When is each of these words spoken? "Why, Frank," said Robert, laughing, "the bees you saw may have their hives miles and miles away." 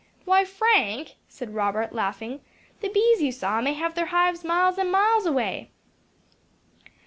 "Why, 0.25 0.45
Frank," 0.45 1.17
said 1.27 1.53
Robert, 1.53 1.93
laughing, 1.93 2.41
"the 2.79 2.89
bees 2.89 3.21
you 3.21 3.31
saw 3.31 3.61
may 3.61 3.73
have 3.75 3.93
their 3.93 4.07
hives 4.07 4.43
miles 4.43 4.79
and 4.79 4.91
miles 4.91 5.27
away." 5.27 5.69